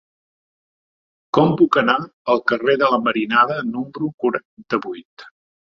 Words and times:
Com 1.37 1.53
puc 1.61 1.77
anar 1.83 1.97
al 2.35 2.43
carrer 2.53 2.77
de 2.85 2.91
la 2.95 3.01
Marinada 3.09 3.63
número 3.71 4.15
quaranta-vuit? 4.25 5.33